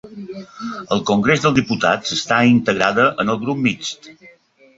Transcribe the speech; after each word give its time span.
Al 0.95 1.03
Congrés 1.09 1.43
dels 1.43 1.55
Diputats 1.57 2.15
està 2.17 2.39
integrada 2.53 3.07
en 3.27 3.33
el 3.37 3.39
grup 3.45 3.63
mixt. 3.69 4.11